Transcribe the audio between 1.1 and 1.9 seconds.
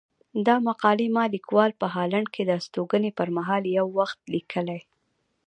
ما ليکوال په